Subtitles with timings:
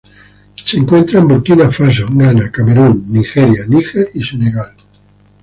[0.65, 4.73] Se encuentra en Burkina Faso, Ghana, Camerún, Nigeria, Níger y Senegal.